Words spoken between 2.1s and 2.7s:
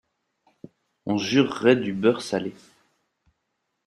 salé…